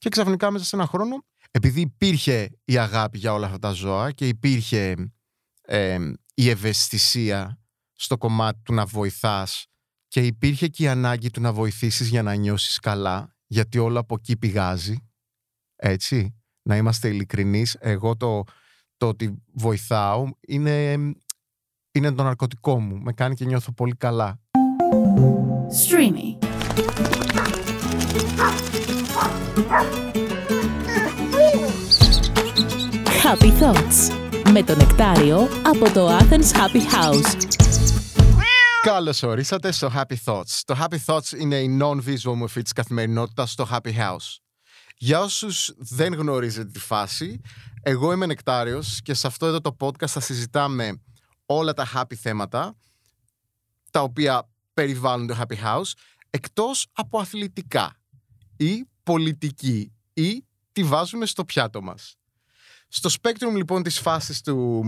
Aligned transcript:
Και 0.00 0.08
ξαφνικά 0.08 0.50
μέσα 0.50 0.64
σε 0.64 0.76
ένα 0.76 0.86
χρόνο, 0.86 1.24
επειδή 1.50 1.80
υπήρχε 1.80 2.50
η 2.64 2.78
αγάπη 2.78 3.18
για 3.18 3.32
όλα 3.32 3.46
αυτά 3.46 3.58
τα 3.58 3.70
ζώα 3.70 4.10
και 4.12 4.28
υπήρχε 4.28 4.94
η 6.34 6.48
ευαισθησία 6.48 7.60
στο 7.92 8.18
κομμάτι 8.18 8.60
του 8.64 8.74
να 8.74 8.86
βοηθάς 8.86 9.66
και 10.08 10.26
υπήρχε 10.26 10.68
και 10.68 10.82
η 10.82 10.88
ανάγκη 10.88 11.30
του 11.30 11.40
να 11.40 11.52
βοηθήσεις 11.52 12.08
για 12.08 12.22
να 12.22 12.34
νιώσεις 12.34 12.78
καλά, 12.78 13.36
γιατί 13.46 13.78
όλο 13.78 13.98
από 13.98 14.14
εκεί 14.18 14.36
πηγάζει, 14.36 15.08
έτσι, 15.76 16.42
να 16.62 16.76
είμαστε 16.76 17.08
ειλικρινείς. 17.08 17.76
Εγώ 17.80 18.16
το, 18.16 18.42
το 18.96 19.08
ότι 19.08 19.42
βοηθάω 19.52 20.28
είναι, 20.40 20.92
είναι 21.92 22.12
το 22.12 22.22
ναρκωτικό 22.22 22.80
μου. 22.80 22.96
Με 22.96 23.12
κάνει 23.12 23.34
και 23.34 23.44
νιώθω 23.44 23.72
πολύ 23.72 23.96
καλά. 23.96 24.40
Streamy. 25.86 26.38
Happy 33.22 33.52
Thoughts 33.60 34.12
με 34.52 34.62
το 34.62 34.76
νεκτάριο 34.76 35.48
από 35.62 35.90
το 35.92 36.18
Athens 36.18 36.52
Happy 36.52 36.80
House. 36.92 37.36
Καλώς 38.82 39.22
ορίσατε 39.22 39.72
στο 39.72 39.90
Happy 39.94 40.14
Thoughts. 40.24 40.60
Το 40.64 40.76
Happy 40.80 40.96
Thoughts 41.06 41.32
είναι 41.38 41.56
η 41.56 41.78
non-visual 41.82 42.34
μορφή 42.34 42.62
της 42.62 42.72
καθημερινότητας 42.72 43.50
στο 43.50 43.68
Happy 43.70 43.96
House. 43.96 44.36
Για 44.96 45.20
όσους 45.20 45.74
δεν 45.76 46.14
γνωρίζετε 46.14 46.70
τη 46.70 46.78
φάση, 46.78 47.40
εγώ 47.82 48.12
είμαι 48.12 48.26
νεκτάριος 48.26 49.00
και 49.02 49.14
σε 49.14 49.26
αυτό 49.26 49.46
εδώ 49.46 49.60
το 49.60 49.76
podcast 49.80 50.06
θα 50.06 50.20
συζητάμε 50.20 51.02
όλα 51.46 51.72
τα 51.72 51.88
happy 51.94 52.14
θέματα 52.14 52.76
τα 53.90 54.02
οποία 54.02 54.48
περιβάλλουν 54.74 55.26
το 55.26 55.36
Happy 55.40 55.64
House 55.64 55.90
εκτός 56.30 56.86
από 56.92 57.18
αθλητικά 57.18 57.96
ή 58.56 58.89
πολιτική 59.12 59.92
ή 60.12 60.44
τη 60.72 60.84
βάζουμε 60.84 61.26
στο 61.26 61.44
πιάτο 61.44 61.82
μας. 61.82 62.16
Στο 62.88 63.10
spectrum 63.20 63.54
λοιπόν 63.54 63.82
της 63.82 63.98
φάσης 63.98 64.40
του 64.40 64.84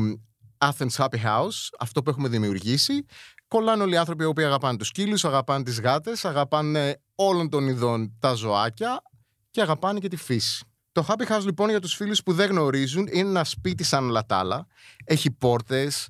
Athens 0.59 0.91
Happy 0.97 1.23
House, 1.25 1.69
αυτό 1.79 2.03
που 2.03 2.11
έχουμε 2.11 2.29
δημιουργήσει, 2.29 3.05
κολλάνε 3.49 3.83
όλοι 3.83 3.95
οι 3.95 3.97
άνθρωποι 3.97 4.25
που 4.25 4.43
αγαπάνε 4.43 4.77
τους 4.77 4.87
σκύλους, 4.87 5.25
αγαπάνε 5.25 5.65
τις 5.65 5.81
γάτες, 5.81 6.25
αγαπάνε 6.25 7.01
όλων 7.15 7.49
των 7.49 7.69
ειδών 7.69 8.17
τα 8.19 8.33
ζωάκια 8.33 9.03
και 9.51 9.61
αγαπάνε 9.61 9.99
και 9.99 10.09
τη 10.09 10.17
φύση. 10.17 10.65
Το 10.93 11.07
Happy 11.09 11.27
House 11.27 11.45
λοιπόν 11.45 11.69
για 11.69 11.81
τους 11.81 11.95
φίλους 11.95 12.23
που 12.23 12.33
δεν 12.33 12.51
γνωρίζουν 12.51 13.07
είναι 13.07 13.29
ένα 13.29 13.45
σπίτι 13.45 13.85
σαν 13.85 14.09
λατάλα. 14.09 14.67
Έχει 15.05 15.31
πόρτες, 15.31 16.09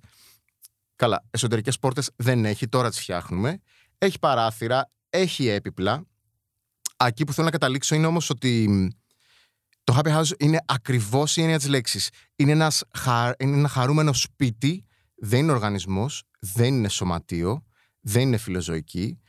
καλά 0.97 1.25
εσωτερικές 1.31 1.79
πόρτες 1.79 2.11
δεν 2.17 2.45
έχει, 2.45 2.69
τώρα 2.69 2.89
τις 2.89 3.01
φτιάχνουμε. 3.01 3.61
Έχει 3.99 4.19
παράθυρα, 4.19 4.91
έχει 5.09 5.49
έπιπλα. 5.49 6.07
Εκεί 7.07 7.25
που 7.25 7.33
θέλω 7.33 7.47
να 7.47 7.53
καταλήξω 7.53 7.95
είναι 7.95 8.07
όμως 8.07 8.31
ότι 8.31 8.69
το 9.85 9.99
Happy 9.99 10.17
House 10.19 10.31
είναι 10.39 10.59
ακριβώς 10.67 11.37
η 11.37 11.41
έννοια 11.41 11.59
της 11.59 11.69
λέξης. 11.69 12.11
Είναι, 12.37 12.53
ένας, 12.53 12.85
είναι 13.39 13.57
ένα 13.57 13.69
χαρούμενο 13.69 14.13
σπίτι, 14.13 14.85
δεν 15.15 15.41
είναι 15.41 15.53
οργανισμός, 15.53 16.23
δεν 16.39 16.75
είναι 16.75 16.89
σωματείο, 16.89 17.65
δεν 18.01 18.23
είναι 18.23 18.37
φιλοζωική. 18.37 19.21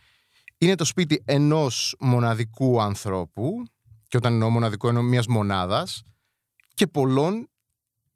Είναι 0.58 0.76
το 0.76 0.86
σπίτι 0.86 1.24
ενός 1.26 1.96
μοναδικού 2.00 2.82
ανθρώπου 2.82 3.64
και 4.08 4.18
όταν 4.18 4.34
εννοώ 4.34 4.50
μοναδικό 4.50 4.88
εννοώ 4.88 5.04
μιας 5.04 5.28
μονάδας 5.28 6.04
και 6.74 6.88
πολλών 6.88 7.50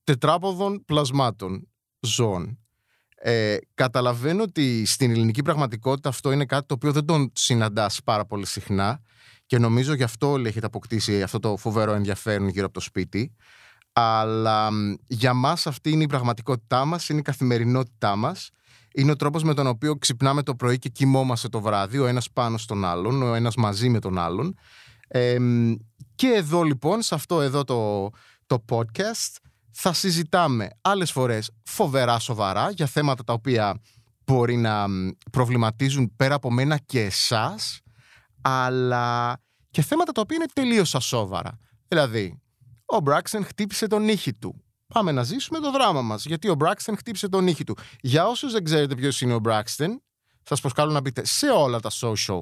τετράποδων 0.04 0.86
πλασμάτων 0.86 1.68
ζώων. 2.00 2.60
Ε, 3.16 3.58
καταλαβαίνω 3.74 4.44
ότι 4.44 4.86
στην 4.86 5.12
ελληνική 5.12 5.42
πραγματικότητα 5.42 6.10
αυτό 6.10 6.32
είναι 6.32 6.46
κάτι 6.46 6.68
το 6.68 6.74
οποίο 6.74 6.92
δεν 6.92 7.06
τον 7.06 7.32
συναντάς 7.36 8.00
πάρα 8.04 8.26
πολύ 8.26 8.46
συχνά 8.46 9.02
και 9.48 9.58
νομίζω 9.58 9.94
γι' 9.94 10.04
αυτό 10.04 10.32
όλοι 10.32 10.48
έχετε 10.48 10.66
αποκτήσει 10.66 11.22
αυτό 11.22 11.40
το 11.40 11.58
φοβερό 11.58 11.94
ενδιαφέρον 11.94 12.48
γύρω 12.48 12.66
από 12.66 12.74
το 12.74 12.80
σπίτι. 12.80 13.36
Αλλά 13.94 14.70
για 15.08 15.34
μας 15.34 15.68
αυτή 15.68 15.90
είναι 15.90 16.04
η 16.04 16.08
πραγματικότητά 16.08 16.86
μας, 16.86 17.10
είναι 17.10 17.20
η 17.20 17.22
καθημερινότητά 17.22 18.16
μας. 18.16 18.50
Είναι 18.94 19.12
ο 19.12 19.16
τρόπος 19.16 19.44
με 19.44 19.54
τον 19.54 19.68
οποίο 19.68 19.96
ξυπνάμε 19.96 20.44
το 20.44 20.56
πρωί 20.56 20.78
και 20.78 20.90
κοιμόμαστε 20.90 21.48
το 21.48 21.62
βράδυ, 21.62 21.98
ο 21.98 22.08
ένας 22.08 22.32
πάνω 22.32 22.58
στον 22.58 22.86
άλλον, 22.86 23.22
ο 23.22 23.34
ένας 23.34 23.56
μαζί 23.56 23.90
με 23.90 24.00
τον 24.00 24.18
άλλον. 24.18 24.56
και 26.16 26.28
εδώ 26.28 26.64
λοιπόν, 26.64 27.02
σε 27.02 27.16
αυτό 27.16 27.42
εδώ 27.42 27.64
το, 27.64 28.10
το 28.46 28.66
podcast, 28.70 29.36
θα 29.72 29.94
συζητάμε 29.94 30.70
άλλες 30.82 31.12
φορές 31.12 31.52
φοβερά 31.64 32.20
σοβαρά 32.20 32.72
για 32.72 32.86
θέματα 32.86 33.24
τα 33.24 33.34
οποία 33.34 33.82
μπορεί 34.26 34.56
να 34.56 34.86
προβληματίζουν 35.32 36.16
πέρα 36.16 36.36
από 36.36 36.52
μένα 36.52 36.78
και 36.78 37.02
εσάς 37.02 37.82
αλλά 38.42 39.38
και 39.72 39.82
θέματα 39.82 40.12
τα 40.12 40.22
οποία 40.22 40.36
είναι 40.36 40.46
τελείως 40.54 40.96
ασόβαρα. 40.96 41.58
Δηλαδή, 41.88 42.42
ο 42.86 43.00
Μπράξεν 43.00 43.46
χτύπησε 43.46 43.88
τον 43.88 44.04
νύχη 44.04 44.34
του. 44.34 44.62
Πάμε 44.94 45.12
να 45.12 45.24
ζήσουμε 45.24 45.60
το 45.60 45.72
δράμα 45.72 46.02
μας. 46.02 46.26
Γιατί 46.26 46.50
ο 46.50 46.56
Μπράξεν 46.56 46.98
χτύπησε 46.98 47.30
τον 47.30 47.44
νύχη 47.44 47.64
του. 47.64 47.78
Για 48.02 48.28
όσους 48.28 48.52
δεν 48.52 48.64
ξέρετε 48.64 48.96
ποιος 48.96 49.22
είναι 49.22 49.34
ο 49.34 49.40
Μπράξεν, 49.40 49.92
θα 50.44 50.56
σας 50.56 50.62
προσκάλω 50.62 50.92
να 50.92 51.02
μπείτε 51.02 51.26
σε 51.26 51.50
όλα 51.50 51.80
τα 51.80 51.90
social 52.02 52.42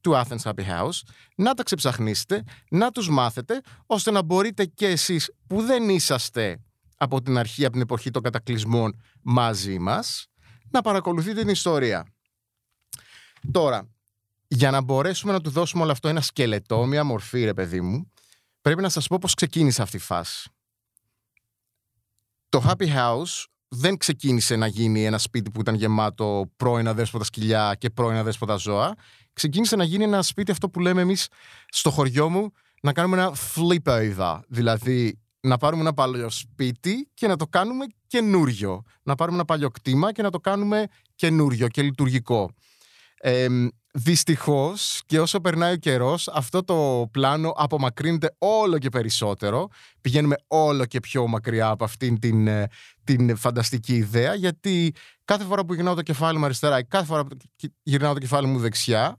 του 0.00 0.12
Athens 0.14 0.42
Happy 0.42 0.68
House, 0.68 1.00
να 1.36 1.54
τα 1.54 1.62
ξεψαχνίσετε, 1.62 2.44
να 2.70 2.90
τους 2.90 3.08
μάθετε, 3.08 3.60
ώστε 3.86 4.10
να 4.10 4.22
μπορείτε 4.22 4.64
και 4.64 4.86
εσείς 4.86 5.32
που 5.46 5.62
δεν 5.62 5.88
είσαστε 5.88 6.62
από 6.96 7.22
την 7.22 7.38
αρχή, 7.38 7.64
από 7.64 7.72
την 7.72 7.82
εποχή 7.82 8.10
των 8.10 8.22
κατακλυσμών 8.22 9.02
μαζί 9.22 9.78
μας, 9.78 10.26
να 10.70 10.82
παρακολουθείτε 10.82 11.40
την 11.40 11.48
ιστορία. 11.48 12.06
Τώρα, 13.50 13.88
για 14.54 14.70
να 14.70 14.80
μπορέσουμε 14.80 15.32
να 15.32 15.40
του 15.40 15.50
δώσουμε 15.50 15.82
όλο 15.82 15.92
αυτό 15.92 16.08
ένα 16.08 16.20
σκελετό, 16.20 16.86
μια 16.86 17.04
μορφή, 17.04 17.44
ρε 17.44 17.54
παιδί 17.54 17.80
μου, 17.80 18.10
πρέπει 18.60 18.82
να 18.82 18.88
σας 18.88 19.06
πω 19.06 19.18
πώς 19.20 19.34
ξεκίνησε 19.34 19.82
αυτή 19.82 19.96
η 19.96 20.00
φάση. 20.00 20.50
Το 22.48 22.64
Happy 22.68 22.96
House 22.96 23.44
δεν 23.68 23.96
ξεκίνησε 23.96 24.56
να 24.56 24.66
γίνει 24.66 25.04
ένα 25.04 25.18
σπίτι 25.18 25.50
που 25.50 25.60
ήταν 25.60 25.74
γεμάτο 25.74 26.50
πρώην 26.56 26.88
αδέσποτα 26.88 27.24
σκυλιά 27.24 27.74
και 27.78 27.90
πρώην 27.90 28.16
αδέσποτα 28.16 28.56
ζώα. 28.56 28.94
Ξεκίνησε 29.32 29.76
να 29.76 29.84
γίνει 29.84 30.04
ένα 30.04 30.22
σπίτι 30.22 30.50
αυτό 30.50 30.68
που 30.68 30.80
λέμε 30.80 31.00
εμείς 31.00 31.28
στο 31.68 31.90
χωριό 31.90 32.28
μου 32.28 32.52
να 32.82 32.92
κάνουμε 32.92 33.16
ένα 33.16 33.34
flip 33.54 34.40
Δηλαδή 34.48 35.18
να 35.40 35.56
πάρουμε 35.56 35.82
ένα 35.82 35.94
παλιό 35.94 36.30
σπίτι 36.30 37.08
και 37.14 37.26
να 37.26 37.36
το 37.36 37.46
κάνουμε 37.46 37.86
καινούριο. 38.06 38.82
Να 39.02 39.14
πάρουμε 39.14 39.36
ένα 39.36 39.44
παλιό 39.44 39.70
κτήμα 39.70 40.12
και 40.12 40.22
να 40.22 40.30
το 40.30 40.38
κάνουμε 40.38 40.86
καινούριο 41.14 41.68
και 41.68 41.82
λειτουργικό. 41.82 42.50
Ε, 43.24 43.46
Δυστυχώς 43.94 45.02
και 45.06 45.20
όσο 45.20 45.40
περνάει 45.40 45.72
ο 45.72 45.76
καιρός, 45.76 46.28
αυτό 46.28 46.64
το 46.64 47.08
πλάνο 47.10 47.52
απομακρύνεται 47.56 48.34
όλο 48.38 48.78
και 48.78 48.88
περισσότερο. 48.88 49.68
Πηγαίνουμε 50.00 50.36
όλο 50.46 50.84
και 50.84 51.00
πιο 51.00 51.26
μακριά 51.26 51.68
από 51.68 51.84
αυτήν 51.84 52.18
την, 52.18 52.46
ε, 52.46 52.68
την 53.04 53.36
φανταστική 53.36 53.94
ιδέα, 53.94 54.34
γιατί 54.34 54.92
κάθε 55.24 55.44
φορά 55.44 55.64
που 55.64 55.74
γυρνάω 55.74 55.94
το 55.94 56.02
κεφάλι 56.02 56.38
μου 56.38 56.44
αριστερά 56.44 56.78
ή 56.78 56.84
κάθε 56.84 57.04
φορά 57.04 57.24
που 57.24 57.36
γυρνάω 57.82 58.12
το 58.12 58.18
κεφάλι 58.18 58.46
μου 58.46 58.58
δεξιά, 58.58 59.18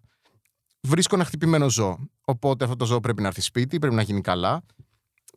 βρίσκω 0.81 1.15
ένα 1.15 1.25
χτυπημένο 1.25 1.69
ζώο. 1.69 1.99
Οπότε 2.25 2.63
αυτό 2.63 2.75
το 2.75 2.85
ζώο 2.85 2.99
πρέπει 2.99 3.21
να 3.21 3.27
έρθει 3.27 3.41
σπίτι, 3.41 3.79
πρέπει 3.79 3.95
να 3.95 4.01
γίνει 4.01 4.21
καλά, 4.21 4.63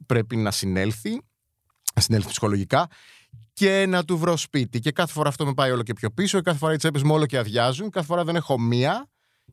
πρέπει 0.06 0.36
να 0.36 0.50
συνέλθει, 0.50 1.22
να 1.94 2.02
συνέλθει 2.02 2.28
ψυχολογικά 2.28 2.88
και 3.56 3.86
να 3.88 4.04
του 4.04 4.18
βρω 4.18 4.36
σπίτι. 4.36 4.78
Και 4.78 4.90
κάθε 4.90 5.12
φορά 5.12 5.28
αυτό 5.28 5.46
με 5.46 5.54
πάει 5.54 5.70
όλο 5.70 5.82
και 5.82 5.92
πιο 5.92 6.10
πίσω, 6.10 6.36
και 6.36 6.42
κάθε 6.42 6.58
φορά 6.58 6.72
οι 6.72 6.76
τσέπες 6.76 7.02
μου 7.02 7.14
όλο 7.14 7.26
και 7.26 7.38
αδειάζουν, 7.38 7.90
κάθε 7.90 8.06
φορά 8.06 8.24
δεν 8.24 8.36
έχω 8.36 8.58
μία 8.58 9.08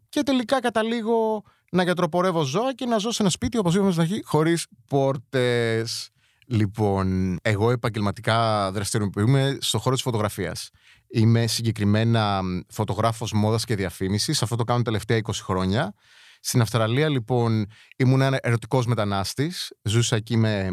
και 0.09 0.23
τελικά 0.23 0.59
καταλήγω 0.59 1.43
να 1.71 1.83
γιατροπορεύω 1.83 2.43
ζώα 2.43 2.73
και 2.73 2.85
να 2.85 2.97
ζω 2.97 3.11
σε 3.11 3.21
ένα 3.21 3.31
σπίτι, 3.31 3.57
όπως 3.57 3.75
είπαμε 3.75 3.91
στην 3.91 4.03
αρχή, 4.03 4.21
χωρίς 4.23 4.67
πόρτες. 4.87 6.09
Λοιπόν, 6.47 7.37
εγώ 7.41 7.71
επαγγελματικά 7.71 8.71
δραστηριοποιούμε 8.71 9.57
στον 9.61 9.79
χώρο 9.79 9.95
της 9.95 10.03
φωτογραφίας. 10.03 10.69
Είμαι 11.07 11.47
συγκεκριμένα 11.47 12.41
φωτογράφος 12.69 13.31
μόδας 13.31 13.65
και 13.65 13.75
διαφήμισης. 13.75 14.41
Αυτό 14.41 14.55
το 14.55 14.63
κάνω 14.63 14.77
τα 14.77 14.83
τελευταία 14.83 15.17
20 15.17 15.43
χρόνια. 15.43 15.93
Στην 16.39 16.61
Αυστραλία, 16.61 17.09
λοιπόν, 17.09 17.65
ήμουν 17.97 18.21
ένα 18.21 18.39
ερωτικός 18.41 18.85
μετανάστης. 18.85 19.73
Ζούσα 19.83 20.15
εκεί 20.15 20.37
με, 20.37 20.69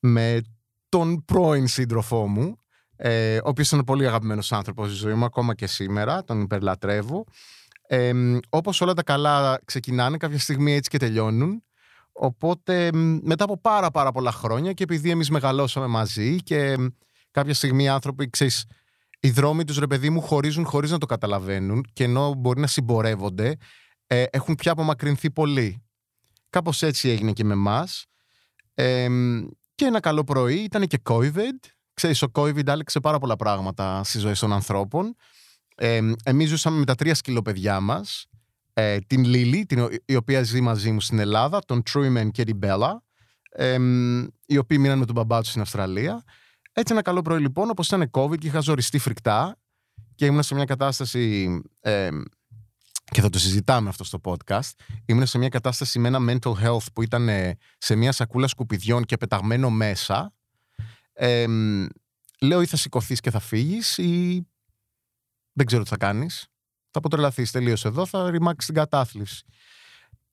με 0.00 0.42
τον 0.88 1.24
πρώην 1.24 1.66
σύντροφό 1.66 2.26
μου, 2.26 2.56
ε, 2.96 3.36
ο 3.36 3.48
οποίος 3.48 3.70
είναι 3.70 3.84
πολύ 3.84 4.06
αγαπημένος 4.06 4.52
άνθρωπος 4.52 4.88
στη 4.88 4.96
ζωή 4.96 5.14
μου, 5.14 5.24
ακόμα 5.24 5.54
και 5.54 5.66
σήμερα. 5.66 6.24
Τον 6.24 6.40
υπερλατρεύω. 6.40 7.24
Ε, 7.86 8.12
όπως 8.48 8.80
όλα 8.80 8.94
τα 8.94 9.02
καλά 9.02 9.60
ξεκινάνε, 9.64 10.16
κάποια 10.16 10.38
στιγμή 10.38 10.72
έτσι 10.72 10.90
και 10.90 10.98
τελειώνουν. 10.98 11.62
Οπότε 12.12 12.90
μετά 13.22 13.44
από 13.44 13.58
πάρα 13.60 13.90
πάρα 13.90 14.12
πολλά 14.12 14.32
χρόνια 14.32 14.72
και 14.72 14.82
επειδή 14.82 15.10
εμείς 15.10 15.30
μεγαλώσαμε 15.30 15.86
μαζί 15.86 16.36
και 16.36 16.76
κάποια 17.30 17.54
στιγμή 17.54 17.82
οι 17.82 17.88
άνθρωποι, 17.88 18.30
ξέρεις, 18.30 18.64
οι 19.20 19.30
δρόμοι 19.30 19.64
τους 19.64 19.78
ρε 19.78 19.86
παιδί 19.86 20.10
μου 20.10 20.20
χωρίζουν 20.20 20.64
χωρίς 20.64 20.90
να 20.90 20.98
το 20.98 21.06
καταλαβαίνουν 21.06 21.84
και 21.92 22.04
ενώ 22.04 22.34
μπορεί 22.34 22.60
να 22.60 22.66
συμπορεύονται, 22.66 23.56
ε, 24.06 24.24
έχουν 24.30 24.54
πια 24.54 24.72
απομακρυνθεί 24.72 25.30
πολύ. 25.30 25.82
Κάπως 26.50 26.82
έτσι 26.82 27.08
έγινε 27.08 27.32
και 27.32 27.44
με 27.44 27.52
εμάς. 27.52 28.06
Και 29.78 29.84
ένα 29.84 30.00
καλό 30.00 30.24
πρωί 30.24 30.54
ήταν 30.54 30.86
και 30.86 30.98
COVID. 31.02 31.56
Ξέρεις, 31.94 32.22
ο 32.22 32.30
COVID 32.32 32.68
άλλαξε 32.68 33.00
πάρα 33.00 33.18
πολλά 33.18 33.36
πράγματα 33.36 34.04
στη 34.04 34.18
ζωή 34.18 34.32
των 34.32 34.52
ανθρώπων. 34.52 35.14
Ε, 35.74 36.00
εμείς 36.24 36.48
ζούσαμε 36.48 36.78
με 36.78 36.84
τα 36.84 36.94
τρία 36.94 37.14
σκυλοπαιδιά 37.14 37.80
μας. 37.80 38.26
ε, 38.78 38.98
την 39.06 39.24
Λίλη, 39.24 39.66
την, 39.66 39.88
η 40.04 40.14
οποία 40.14 40.42
ζει 40.42 40.60
μαζί 40.60 40.90
μου 40.90 41.00
στην 41.00 41.18
Ελλάδα, 41.18 41.60
τον 41.66 41.82
Τρούιμεν 41.82 42.30
και 42.30 42.44
την 42.44 42.56
Μπέλα, 42.56 43.02
ε, 43.50 43.78
οι 44.46 44.56
οποίοι 44.56 44.78
μείναν 44.80 44.98
με 44.98 45.04
τον 45.04 45.14
μπαμπά 45.14 45.40
τους 45.40 45.48
στην 45.48 45.60
Αυστραλία. 45.60 46.22
Έτσι 46.72 46.92
ένα 46.92 47.02
καλό 47.02 47.22
πρωί 47.22 47.40
λοιπόν, 47.40 47.70
όπως 47.70 47.86
ήταν 47.86 48.10
COVID 48.10 48.38
και 48.38 48.46
είχα 48.46 48.60
ζοριστεί 48.60 48.98
φρικτά 48.98 49.58
και 50.14 50.26
ήμουν 50.26 50.42
σε 50.42 50.54
μια 50.54 50.64
κατάσταση, 50.64 51.60
ε, 51.80 52.08
και 53.10 53.20
θα 53.20 53.30
το 53.30 53.38
συζητάμε 53.38 53.88
αυτό 53.88 54.04
στο 54.04 54.20
podcast, 54.24 54.70
ήμουν 55.06 55.26
σε 55.26 55.38
μια 55.38 55.48
κατάσταση 55.48 55.98
με 55.98 56.08
ένα 56.08 56.18
mental 56.20 56.52
health 56.64 56.86
που 56.92 57.02
ήταν 57.02 57.28
σε 57.78 57.96
μια 57.96 58.12
σακούλα 58.12 58.46
σκουπιδιών 58.46 59.04
και 59.04 59.16
πεταγμένο 59.16 59.70
μέσα. 59.70 60.32
Ε, 61.12 61.46
λέω 62.40 62.62
ή 62.62 62.66
θα 62.66 62.76
σηκωθείς 62.76 63.20
και 63.20 63.30
θα 63.30 63.38
φύγεις 63.40 63.98
ή 63.98 64.46
δεν 65.52 65.66
ξέρω 65.66 65.82
τι 65.82 65.88
θα 65.88 65.96
κάνεις 65.96 66.48
θα 66.90 66.98
αποτρελαθείς 66.98 67.50
τελείω 67.50 67.74
εδώ, 67.84 68.06
θα 68.06 68.30
ρημάξεις 68.30 68.66
την 68.66 68.74
κατάθλιψη. 68.74 69.44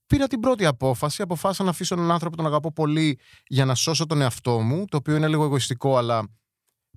Πήρα 0.08 0.28
την 0.28 0.40
πρώτη 0.40 0.66
απόφαση. 0.66 1.22
Αποφάσισα 1.22 1.64
να 1.64 1.70
αφήσω 1.70 1.96
έναν 1.96 2.12
άνθρωπο 2.12 2.36
που 2.36 2.42
τον 2.42 2.52
αγαπώ 2.52 2.72
πολύ 2.72 3.20
για 3.48 3.66
να 3.66 3.76
σώσω 3.76 4.06
τον 4.06 4.22
εαυτό 4.22 4.60
μου, 4.60 4.86
το 4.86 4.98
οποίο 4.98 5.16
είναι 5.16 5.28
λίγο 5.28 5.44
εγωιστικό, 5.44 5.98
αλλά 5.98 6.28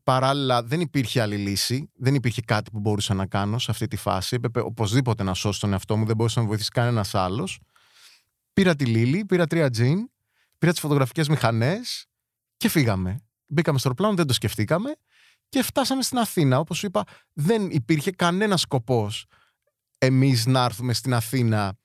παράλληλα 0.08 0.62
δεν 0.62 0.80
υπήρχε 0.80 1.20
άλλη 1.20 1.36
λύση. 1.36 1.90
Δεν 1.94 2.14
υπήρχε 2.14 2.40
κάτι 2.40 2.70
που 2.70 2.78
μπορούσα 2.78 3.14
να 3.14 3.26
κάνω 3.26 3.58
σε 3.58 3.70
αυτή 3.70 3.86
τη 3.86 3.96
φάση. 3.96 4.34
Έπρεπε 4.34 4.60
οπωσδήποτε 4.60 5.22
να 5.22 5.34
σώσω 5.34 5.60
τον 5.60 5.72
εαυτό 5.72 5.96
μου, 5.96 6.04
δεν 6.06 6.16
μπορούσε 6.16 6.38
να 6.38 6.42
με 6.42 6.48
βοηθήσει 6.48 6.70
κανένας 6.70 7.14
άλλος. 7.14 7.60
Πήρα 8.52 8.74
τη 8.74 8.84
Λίλη, 8.84 9.24
πήρα 9.24 9.46
τρία 9.46 9.70
τζιν, 9.70 10.10
πήρα 10.58 10.72
τις 10.72 10.80
φωτογραφικές 10.80 11.28
μηχανές 11.28 12.06
και 12.56 12.68
φύγαμε. 12.68 13.22
Μπήκαμε 13.46 13.78
στο 13.78 13.88
αεροπλάνο, 13.88 14.16
δεν 14.16 14.26
το 14.26 14.32
σκεφτήκαμε 14.32 14.94
και 15.48 15.62
φτάσαμε 15.62 16.02
στην 16.02 16.18
Αθήνα. 16.18 16.58
Όπως 16.58 16.82
είπα, 16.82 17.04
δεν 17.32 17.70
υπήρχε 17.70 18.10
κανένας 18.10 18.60
σκοπός 18.60 19.26
εμείς 19.98 20.46
να 20.46 20.64
έρθουμε 20.64 20.92
στην 20.92 21.14
Αθήνα 21.14 21.78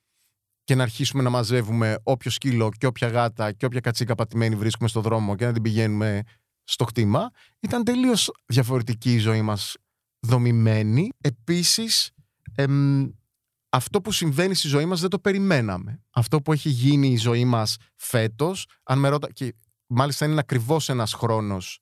και 0.64 0.76
να 0.76 0.84
αρχίσουμε 0.84 1.24
να 1.24 1.30
μαζεύουμε 1.30 1.98
όποιο 2.04 2.32
σκύλο 2.32 2.72
και 2.78 2.86
όποια 2.86 3.08
γάτα 3.08 3.52
και 3.52 3.66
όποια 3.66 3.80
κατσίκα 3.80 4.16
πατημένη 4.16 4.56
βρίσκουμε 4.56 4.90
στο 4.90 5.02
δρόμο 5.02 5.36
και 5.36 5.46
να 5.46 5.54
την 5.54 5.62
πηγαίνουμε 5.62 6.24
στο 6.64 6.86
κτήμα. 6.86 7.30
Ήταν 7.60 7.84
τελείως 7.84 8.32
διαφορετική 8.46 9.14
η 9.14 9.18
ζωή 9.18 9.42
μας 9.42 9.76
δομημένη. 10.20 11.10
Επίσης, 11.22 12.12
αυτό 13.70 14.02
που 14.02 14.12
συμβαίνει 14.12 14.56
στη 14.56 14.68
ζωή 14.68 14.86
μας 14.86 15.02
δεν 15.02 15.10
το 15.10 15.20
περιμέναμε. 15.20 16.04
Αυτό 16.10 16.42
που 16.42 16.54
έχει 16.54 16.70
γίνει 16.70 17.08
η 17.08 17.18
ζωή 17.18 17.46
μας 17.46 17.78
φέτος, 17.96 18.68
αν 18.84 19.00
με 19.00 19.10
ρώτα... 19.10 19.32
και 19.32 19.56
μάλιστα 19.88 20.26
είναι 20.26 20.40
ακριβώς 20.40 20.90
ένας 20.90 21.14
χρόνος 21.14 21.80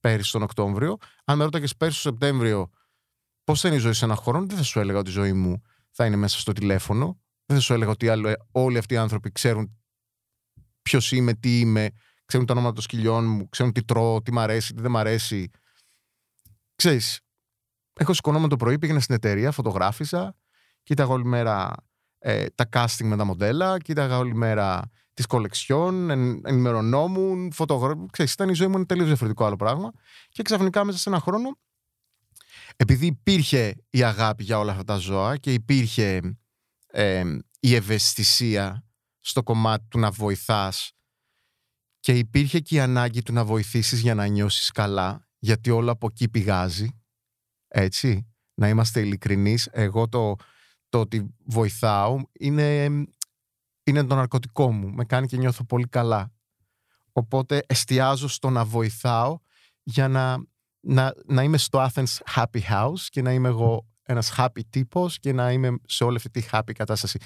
πέρυσι 0.00 0.32
τον 0.32 0.42
Οκτώβριο, 0.42 0.96
αν 1.24 1.36
με 1.36 1.44
ρώταγες 1.44 1.76
πέρυσι 1.76 2.02
τον 2.02 2.12
Σεπτέμβριο 2.12 2.70
Πώς 3.48 3.60
θα 3.60 3.68
είναι 3.68 3.76
η 3.76 3.80
ζωή 3.80 3.92
σε 3.92 4.04
ένα 4.04 4.16
χρόνο, 4.16 4.46
δεν 4.46 4.56
θα 4.56 4.62
σου 4.62 4.80
έλεγα 4.80 4.98
ότι 4.98 5.10
η 5.10 5.12
ζωή 5.12 5.32
μου 5.32 5.62
θα 5.90 6.06
είναι 6.06 6.16
μέσα 6.16 6.38
στο 6.38 6.52
τηλέφωνο. 6.52 7.20
Δεν 7.46 7.56
θα 7.56 7.62
σου 7.62 7.72
έλεγα 7.72 7.90
ότι 7.90 8.10
όλοι 8.52 8.78
αυτοί 8.78 8.94
οι 8.94 8.96
άνθρωποι 8.96 9.32
ξέρουν 9.32 9.78
ποιος 10.82 11.12
είμαι, 11.12 11.34
τι 11.34 11.60
είμαι, 11.60 11.90
ξέρουν 12.28 12.46
τα 12.46 12.52
ονόματα 12.52 12.74
των 12.74 12.82
σκυλιών 12.82 13.26
μου, 13.26 13.48
ξέρουν 13.48 13.72
τι 13.72 13.84
τρώω, 13.84 14.22
τι 14.22 14.32
μ' 14.32 14.38
αρέσει, 14.38 14.74
τι 14.74 14.80
δεν 14.80 14.90
μ' 14.90 14.96
αρέσει. 14.96 15.50
Ξέρεις, 16.76 17.20
έχω 17.92 18.12
σηκωνόμαι 18.12 18.48
το 18.48 18.56
πρωί, 18.56 18.78
πήγαινα 18.78 19.00
στην 19.00 19.14
εταιρεία, 19.14 19.50
φωτογράφησα, 19.50 20.36
κοίταγα 20.82 21.12
όλη 21.12 21.24
μέρα 21.24 21.74
ε, 22.18 22.46
τα 22.54 22.68
casting 22.72 23.04
με 23.04 23.16
τα 23.16 23.24
μοντέλα, 23.24 23.78
κοίταγα 23.78 24.18
όλη 24.18 24.34
μέρα 24.34 24.90
τις 25.14 25.26
κολεξιών, 25.26 26.10
εν, 26.10 26.40
ενημερωνόμουν, 26.44 27.52
φωτογράφησα. 27.52 28.06
Ξέρεις, 28.12 28.32
ήταν 28.32 28.48
η 28.48 28.54
ζωή 28.54 28.68
μου 28.68 28.76
ένα 28.76 28.86
τελείως 28.86 29.06
διαφορετικό 29.06 29.44
άλλο 29.44 29.56
πράγμα. 29.56 29.92
Και 30.28 30.42
ξαφνικά 30.42 30.84
μέσα 30.84 30.98
σε 30.98 31.08
ένα 31.08 31.20
χρόνο 31.20 31.58
επειδή 32.76 33.06
υπήρχε 33.06 33.74
η 33.90 34.02
αγάπη 34.02 34.44
για 34.44 34.58
όλα 34.58 34.70
αυτά 34.70 34.84
τα 34.84 34.96
ζώα 34.96 35.36
και 35.36 35.52
υπήρχε 35.52 36.20
η 37.60 37.74
ευαισθησία 37.74 38.84
στο 39.20 39.42
κομμάτι 39.42 39.84
του 39.88 39.98
να 39.98 40.10
βοηθάς 40.10 40.92
και 42.00 42.12
υπήρχε 42.12 42.60
και 42.60 42.74
η 42.74 42.80
ανάγκη 42.80 43.22
του 43.22 43.32
να 43.32 43.44
βοηθήσεις 43.44 44.00
για 44.00 44.14
να 44.14 44.26
νιώσεις 44.26 44.70
καλά 44.70 45.28
γιατί 45.38 45.70
όλο 45.70 45.90
από 45.90 46.06
εκεί 46.06 46.28
πηγάζει 46.28 46.88
έτσι 47.68 48.32
να 48.54 48.68
είμαστε 48.68 49.00
ειλικρινείς. 49.00 49.68
εγώ 49.72 50.08
το, 50.08 50.34
το 50.88 51.00
ότι 51.00 51.34
βοηθάω 51.44 52.20
είναι, 52.32 52.84
είναι 53.84 54.04
το 54.04 54.14
ναρκωτικό 54.14 54.72
μου 54.72 54.88
με 54.88 55.04
κάνει 55.04 55.26
και 55.26 55.36
νιώθω 55.36 55.64
πολύ 55.64 55.88
καλά 55.88 56.32
οπότε 57.12 57.62
εστιάζω 57.66 58.28
στο 58.28 58.50
να 58.50 58.64
βοηθάω 58.64 59.38
για 59.82 60.08
να 60.08 60.46
να, 60.80 61.14
να 61.26 61.42
είμαι 61.42 61.58
στο 61.58 61.88
Athens 61.88 62.16
Happy 62.36 62.60
House 62.70 63.00
και 63.08 63.22
να 63.22 63.32
είμαι 63.32 63.48
εγώ 63.48 63.86
ένας 64.02 64.34
happy 64.36 64.60
τύπος 64.70 65.18
και 65.18 65.32
να 65.32 65.52
είμαι 65.52 65.78
σε 65.86 66.04
όλη 66.04 66.16
αυτή 66.16 66.30
τη 66.30 66.48
happy 66.52 66.72
κατάσταση. 66.74 67.18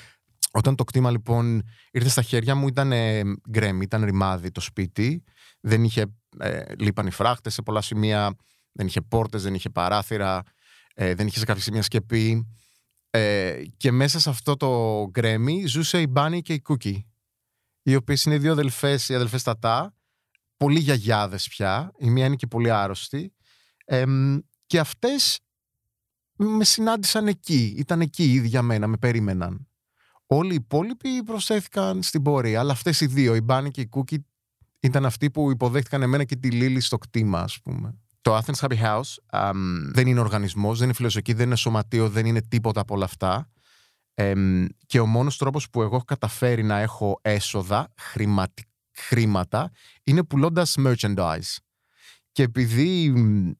Όταν 0.55 0.77
το 0.77 0.85
κτήμα 0.85 1.11
λοιπόν 1.11 1.63
ήρθε 1.91 2.09
στα 2.09 2.23
χέρια 2.23 2.55
μου 2.55 2.67
ήταν 2.67 2.93
ε, 2.93 3.23
γκρέμι, 3.51 3.85
ήταν 3.85 4.05
ρημάδι 4.05 4.51
το 4.51 4.61
σπίτι. 4.61 5.25
Δεν 5.61 5.85
είχε, 5.85 6.07
ε, 6.39 6.75
λείπαν 6.79 7.07
οι 7.07 7.11
φράχτες 7.11 7.55
σε 7.55 7.63
πολλά 7.63 7.81
σημεία, 7.81 8.37
δεν 8.73 8.87
είχε 8.87 9.01
πόρτες, 9.01 9.43
δεν 9.43 9.55
είχε 9.55 9.71
παράθυρα, 9.71 10.43
ε, 10.95 11.15
δεν 11.15 11.27
είχε 11.27 11.39
σε 11.39 11.45
κάποια 11.45 11.63
σημεία 11.63 11.83
σκεπή. 11.83 12.49
Ε, 13.11 13.63
και 13.77 13.91
μέσα 13.91 14.21
σε 14.21 14.31
αυτό 14.31 14.57
το 14.57 15.05
γκρέμι 15.11 15.67
ζούσε 15.67 16.01
η 16.01 16.07
Μπάνι 16.09 16.43
και 16.43 16.53
η 16.53 16.61
Κούκι, 16.61 17.07
οι 17.83 17.95
οποίες 17.95 18.25
είναι 18.25 18.39
δύο 18.39 18.53
αδελφές, 18.53 19.09
οι 19.09 19.15
αδελφές 19.15 19.43
Τατά, 19.43 19.95
πολύ 20.57 20.79
γιαγιάδες 20.79 21.49
πια, 21.49 21.93
η 21.99 22.11
μία 22.11 22.27
είναι 22.27 22.37
και 22.37 22.47
πολύ 22.47 22.71
άρρωστη 22.71 23.33
και 24.67 24.79
αυτές 24.79 25.41
με 26.37 26.65
συνάντησαν 26.65 27.27
εκεί. 27.27 27.75
Ήταν 27.79 28.01
εκεί 28.01 28.33
ήδη 28.33 28.49
για 28.49 28.63
μένα, 28.63 28.87
με 28.87 28.97
περίμεναν. 28.97 29.67
Όλοι 30.35 30.53
οι 30.53 30.55
υπόλοιποι 30.55 31.23
προσθέθηκαν 31.23 32.03
στην 32.03 32.23
πορεία. 32.23 32.61
Αλλά 32.61 32.73
αυτές 32.73 33.01
οι 33.01 33.07
δύο, 33.07 33.35
η 33.35 33.41
Μπάνη 33.41 33.71
και 33.71 33.81
η 33.81 33.87
Κούκι, 33.87 34.27
ήταν 34.81 35.05
αυτοί 35.05 35.31
που 35.31 35.51
υποδέχτηκαν 35.51 36.03
εμένα 36.03 36.25
και 36.25 36.37
τη 36.37 36.51
Λίλη 36.51 36.81
στο 36.81 36.99
κτήμα, 36.99 37.41
ας 37.41 37.61
πούμε. 37.61 37.99
Το 38.21 38.37
Athens 38.37 38.67
Happy 38.67 38.83
House 38.83 39.41
δεν 39.93 40.07
είναι 40.07 40.21
οργανισμός, 40.21 40.77
δεν 40.77 40.87
είναι 40.87 40.97
φιλοσοφική, 40.97 41.33
δεν 41.33 41.47
είναι 41.47 41.57
σωματείο, 41.57 42.09
δεν 42.09 42.27
είναι 42.27 42.43
τίποτα 42.43 42.81
από 42.81 42.95
όλα 42.95 43.05
αυτά. 43.05 43.51
και 44.87 45.01
ο 45.01 45.07
μόνος 45.07 45.37
τρόπος 45.37 45.71
που 45.71 45.83
εγώ 45.83 45.95
έχω 45.95 46.05
καταφέρει 46.05 46.63
να 46.63 46.79
έχω 46.79 47.19
έσοδα, 47.23 47.93
χρήματα, 48.93 49.71
είναι 50.03 50.25
πουλώντας 50.25 50.75
merchandise. 50.79 51.57
Και 52.33 52.43
επειδή 52.43 53.13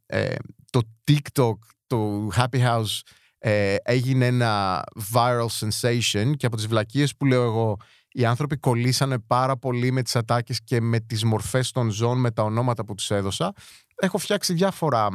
ε, 0.07 0.35
το 0.71 0.81
TikTok, 1.05 1.55
το 1.87 2.29
Happy 2.37 2.61
House 2.67 3.01
ε, 3.45 3.77
έγινε 3.83 4.27
ένα 4.27 4.85
viral 5.13 5.47
sensation 5.47 6.33
και 6.37 6.47
από 6.47 6.57
τις 6.57 6.67
βλακίες 6.67 7.17
που 7.17 7.25
λέω 7.27 7.43
εγώ 7.43 7.77
οι 8.13 8.25
άνθρωποι 8.25 8.57
κολλήσανε 8.57 9.19
πάρα 9.19 9.57
πολύ 9.57 9.91
με 9.91 10.03
τις 10.03 10.17
ατάκες 10.17 10.63
και 10.65 10.81
με 10.81 11.01
τις 11.01 11.25
μορφές 11.25 11.71
των 11.71 11.91
ζώων 11.91 12.21
με 12.21 12.31
τα 12.31 12.43
ονόματα 12.43 12.85
που 12.85 12.95
τους 12.95 13.11
έδωσα. 13.11 13.53
Έχω 13.97 14.19
φτιάξει 14.19 14.53
διάφορα 14.53 15.09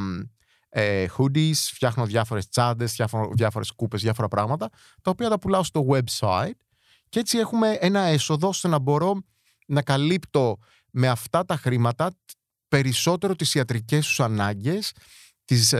ε, 0.69 1.05
hoodies, 1.17 1.53
φτιάχνω 1.53 2.05
διάφορες 2.05 2.47
τσάντες, 2.49 2.95
διάφορες 3.33 3.71
κούπες, 3.71 4.01
διάφορα 4.01 4.27
πράγματα, 4.27 4.69
τα 5.01 5.11
οποία 5.11 5.29
τα 5.29 5.39
πουλάω 5.39 5.63
στο 5.63 5.85
website 5.89 6.57
και 7.09 7.19
έτσι 7.19 7.37
έχουμε 7.37 7.77
ένα 7.79 7.99
έσοδο 7.99 8.47
ώστε 8.47 8.67
να 8.67 8.79
μπορώ 8.79 9.21
να 9.67 9.81
καλύπτω 9.81 10.57
με 10.91 11.07
αυτά 11.07 11.45
τα 11.45 11.55
χρήματα 11.55 12.11
περισσότερο 12.67 13.35
τις 13.35 13.53
ιατρικές 13.53 14.05
σου 14.05 14.23
ανάγκες, 14.23 14.91
τις, 15.45 15.73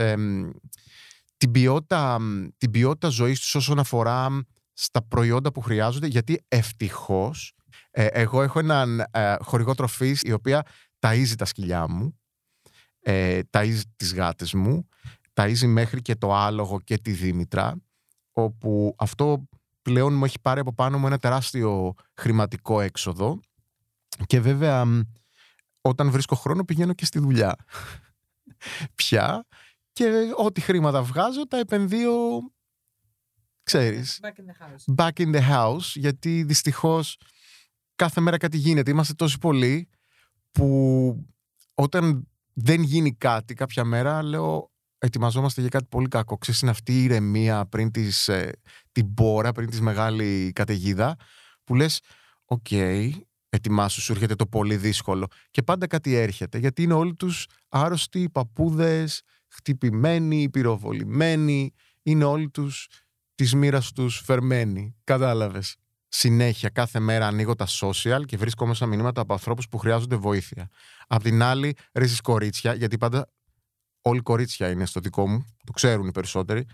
την, 1.38 1.50
ποιότητα, 1.50 2.18
την 2.56 2.70
ποιότητα 2.70 3.08
ζωής 3.08 3.40
τους 3.40 3.54
όσον 3.54 3.78
αφορά 3.78 4.44
στα 4.72 5.02
προϊόντα 5.02 5.52
που 5.52 5.60
χρειάζονται, 5.60 6.06
γιατί 6.06 6.44
ευτυχώς 6.48 7.54
ε, 7.90 8.06
εγώ 8.06 8.42
έχω 8.42 8.58
έναν 8.58 9.04
ε, 9.10 9.36
χορηγό 9.40 9.74
τροφής 9.74 10.22
η 10.22 10.32
οποία 10.32 10.66
ταΐζει 10.98 11.34
τα 11.38 11.44
σκυλιά 11.44 11.88
μου, 11.88 12.20
ε, 13.00 13.40
ταΐζει 13.50 13.80
τις 13.96 14.14
γάτες 14.14 14.54
μου, 14.54 14.88
ταΐζει 15.34 15.66
μέχρι 15.66 16.02
και 16.02 16.14
το 16.14 16.34
άλογο 16.34 16.80
και 16.80 16.98
τη 16.98 17.10
Δήμητρα, 17.10 17.76
όπου 18.32 18.94
αυτό 18.98 19.48
πλέον 19.82 20.14
μου 20.14 20.24
έχει 20.24 20.40
πάρει 20.40 20.60
από 20.60 20.74
πάνω 20.74 20.98
μου 20.98 21.06
ένα 21.06 21.18
τεράστιο 21.18 21.94
χρηματικό 22.14 22.80
έξοδο 22.80 23.40
και 24.26 24.40
βέβαια 24.40 25.04
όταν 25.80 26.10
βρίσκω 26.10 26.34
χρόνο 26.34 26.64
πηγαίνω 26.64 26.92
και 26.92 27.04
στη 27.04 27.18
δουλειά. 27.18 27.56
Πια. 28.94 29.46
Και 29.98 30.32
ό,τι 30.36 30.60
χρήματα 30.60 31.02
βγάζω 31.02 31.46
τα 31.46 31.58
επενδύω, 31.58 32.12
ξέρεις. 33.62 34.20
Back 34.22 34.26
in 34.26 34.30
the 34.30 34.94
house. 34.94 35.06
Back 35.06 35.26
in 35.26 35.34
the 35.34 35.50
house, 35.50 35.92
γιατί 35.94 36.42
δυστυχώς 36.42 37.16
κάθε 37.94 38.20
μέρα 38.20 38.36
κάτι 38.36 38.56
γίνεται. 38.56 38.90
Είμαστε 38.90 39.14
τόσοι 39.14 39.38
πολλοί 39.38 39.88
που 40.50 41.26
όταν 41.74 42.28
δεν 42.52 42.82
γίνει 42.82 43.14
κάτι 43.14 43.54
κάποια 43.54 43.84
μέρα 43.84 44.22
λέω 44.22 44.72
ετοιμαζόμαστε 44.98 45.60
για 45.60 45.70
κάτι 45.70 45.86
πολύ 45.88 46.08
κακό. 46.08 46.38
Ξέρεις, 46.38 46.60
είναι 46.60 46.70
αυτή 46.70 47.00
η 47.00 47.02
ηρεμία 47.02 47.66
πριν 47.66 47.90
τις, 47.90 48.28
ε, 48.28 48.52
την 48.92 49.14
μπόρα, 49.14 49.52
πριν 49.52 49.70
τη 49.70 49.82
μεγάλη 49.82 50.52
καταιγίδα 50.54 51.16
που 51.64 51.74
λες, 51.74 52.00
ok, 52.44 52.66
okay, 52.70 53.10
ετοιμάσου, 53.48 54.00
σου 54.00 54.12
έρχεται 54.12 54.34
το 54.34 54.46
πολύ 54.46 54.76
δύσκολο. 54.76 55.26
Και 55.50 55.62
πάντα 55.62 55.86
κάτι 55.86 56.14
έρχεται, 56.14 56.58
γιατί 56.58 56.82
είναι 56.82 56.94
όλοι 56.94 57.14
τους 57.14 57.46
άρρωστοι, 57.68 58.30
παππούδες, 58.30 59.22
χτυπημένοι, 59.58 60.50
πυροβολημένοι, 60.50 61.72
είναι 62.02 62.24
όλοι 62.24 62.50
τους 62.50 62.88
της 63.34 63.54
μοίρας 63.54 63.92
τους 63.92 64.22
φερμένη. 64.24 64.96
Κατάλαβες. 65.04 65.76
Συνέχεια, 66.08 66.68
κάθε 66.68 66.98
μέρα 66.98 67.26
ανοίγω 67.26 67.54
τα 67.54 67.66
social 67.80 68.22
και 68.24 68.36
βρίσκω 68.36 68.66
μέσα 68.66 68.86
μηνύματα 68.86 69.20
από 69.20 69.32
ανθρώπους 69.32 69.68
που 69.68 69.78
χρειάζονται 69.78 70.16
βοήθεια. 70.16 70.68
Απ' 71.06 71.22
την 71.22 71.42
άλλη, 71.42 71.76
ρίζει 71.92 72.20
κορίτσια, 72.20 72.74
γιατί 72.74 72.98
πάντα 72.98 73.30
όλοι 74.02 74.20
κορίτσια 74.20 74.70
είναι 74.70 74.86
στο 74.86 75.00
δικό 75.00 75.28
μου, 75.28 75.44
το 75.66 75.72
ξέρουν 75.72 76.06
οι 76.06 76.12
περισσότεροι. 76.12 76.64